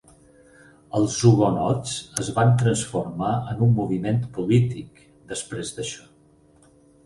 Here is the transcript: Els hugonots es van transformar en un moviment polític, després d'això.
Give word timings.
Els 0.99 1.17
hugonots 1.29 1.91
es 2.23 2.33
van 2.39 2.57
transformar 2.63 3.31
en 3.53 3.63
un 3.69 3.77
moviment 3.83 4.19
polític, 4.41 5.07
després 5.37 5.75
d'això. 5.81 6.13